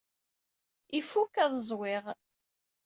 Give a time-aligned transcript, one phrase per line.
[0.99, 2.05] Ifuk ad ẓwiɣ.